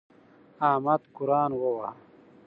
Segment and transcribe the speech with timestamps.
[0.69, 1.93] احمد قرآن وواهه.